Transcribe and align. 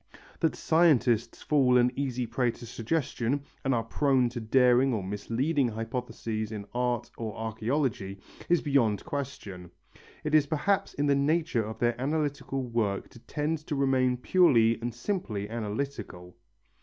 That 0.39 0.55
scientists 0.55 1.43
fall 1.43 1.77
an 1.77 1.91
easy 1.95 2.25
prey 2.25 2.49
to 2.49 2.65
suggestion 2.65 3.43
and 3.63 3.71
are 3.75 3.83
prone 3.83 4.29
to 4.29 4.39
daring 4.39 4.95
or 4.95 5.03
misleading 5.03 5.67
hypotheses 5.67 6.51
in 6.51 6.65
art 6.73 7.11
or 7.19 7.35
archæology 7.35 8.19
is 8.49 8.61
beyond 8.63 9.05
question. 9.05 9.69
It 10.23 10.33
is 10.33 10.47
perhaps 10.47 10.95
in 10.95 11.05
the 11.05 11.13
nature 11.13 11.63
of 11.63 11.77
their 11.77 12.01
analytical 12.01 12.63
work 12.63 13.09
to 13.09 13.19
tend 13.19 13.59
to 13.67 13.75
remain 13.75 14.17
purely 14.17 14.81
and 14.81 14.91
simply 14.91 15.47
analytical. 15.47 16.35